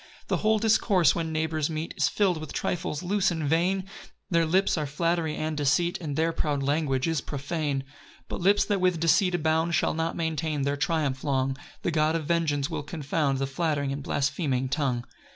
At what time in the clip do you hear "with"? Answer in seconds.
2.39-2.51, 8.81-8.99